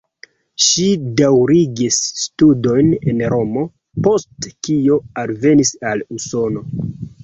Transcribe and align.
Ŝi 0.67 0.85
daŭrigis 1.21 1.99
studojn 2.23 2.91
en 3.13 3.23
Romo, 3.37 3.69
post 4.09 4.53
kio 4.65 5.01
alvenis 5.27 5.79
al 5.97 6.07
Usono. 6.21 6.71